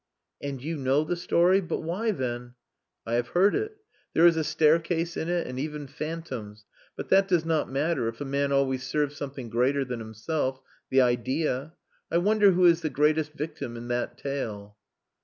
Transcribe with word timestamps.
"And 0.41 0.63
you 0.63 0.77
know 0.77 1.03
the 1.03 1.15
story! 1.15 1.61
But 1.61 1.81
why, 1.81 2.09
then" 2.09 2.55
"I 3.05 3.13
have 3.13 3.27
heard 3.37 3.53
it. 3.53 3.77
There 4.15 4.25
is 4.25 4.35
a 4.35 4.43
staircase 4.43 5.15
in 5.15 5.29
it, 5.29 5.45
and 5.45 5.59
even 5.59 5.85
phantoms, 5.85 6.65
but 6.95 7.09
that 7.09 7.27
does 7.27 7.45
not 7.45 7.71
matter 7.71 8.07
if 8.07 8.19
a 8.19 8.25
man 8.25 8.51
always 8.51 8.81
serves 8.81 9.15
something 9.15 9.47
greater 9.51 9.85
than 9.85 9.99
himself 9.99 10.59
the 10.89 11.01
idea. 11.01 11.73
I 12.09 12.17
wonder 12.17 12.53
who 12.53 12.65
is 12.65 12.81
the 12.81 12.89
greatest 12.89 13.33
victim 13.33 13.77
in 13.77 13.89
that 13.89 14.17
tale?" 14.17 14.75